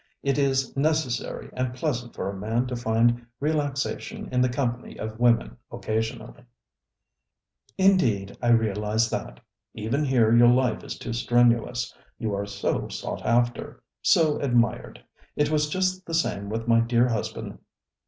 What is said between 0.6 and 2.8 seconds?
necessary and pleasant for a man to